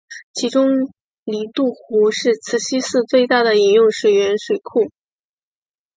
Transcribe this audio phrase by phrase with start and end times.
[0.33, 0.91] 其中
[1.25, 4.89] 里杜湖是慈溪市最大的饮用水源水库。